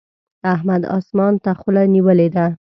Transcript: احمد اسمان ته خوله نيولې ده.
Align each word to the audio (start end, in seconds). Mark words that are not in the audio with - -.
احمد 0.53 0.81
اسمان 0.97 1.33
ته 1.43 1.51
خوله 1.59 1.83
نيولې 1.93 2.27
ده. 2.35 2.45